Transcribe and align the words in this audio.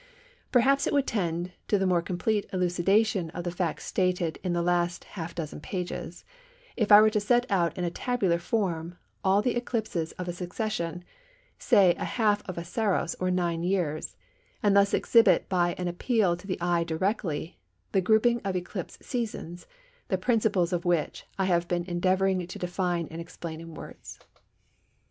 Perhaps 0.51 0.87
it 0.87 0.93
would 0.93 1.05
tend 1.05 1.51
to 1.67 1.77
the 1.77 1.85
more 1.85 2.01
complete 2.01 2.47
elucidation 2.51 3.29
of 3.35 3.43
the 3.43 3.51
facts 3.51 3.85
stated 3.85 4.39
in 4.43 4.51
the 4.51 4.63
last 4.63 5.03
half 5.03 5.35
dozen 5.35 5.59
pages, 5.61 6.25
if 6.75 6.91
I 6.91 6.99
were 7.01 7.11
to 7.11 7.19
set 7.19 7.45
out 7.51 7.77
in 7.77 7.83
a 7.83 7.91
tabular 7.91 8.39
form 8.39 8.97
all 9.23 9.43
the 9.43 9.55
eclipses 9.55 10.11
of 10.13 10.27
a 10.27 10.33
succession, 10.33 11.03
say 11.59 11.91
of 11.93 11.97
half 11.99 12.41
a 12.49 12.65
Saros 12.65 13.13
or 13.19 13.29
9 13.29 13.61
years, 13.61 14.17
and 14.63 14.75
thus 14.75 14.95
exhibit 14.95 15.47
by 15.47 15.75
an 15.77 15.87
appeal 15.87 16.35
to 16.35 16.47
the 16.47 16.59
eye 16.59 16.83
directly 16.83 17.59
the 17.91 18.01
grouping 18.01 18.41
of 18.43 18.55
eclipse 18.55 18.97
seasons 19.05 19.67
the 20.07 20.17
principles 20.17 20.73
of 20.73 20.83
which 20.83 21.27
I 21.37 21.45
have 21.45 21.67
been 21.67 21.83
endeavouring 21.85 22.47
to 22.47 22.57
define 22.57 23.07
and 23.11 23.21
explain 23.21 23.61
in 23.61 23.75
words. 23.75 24.17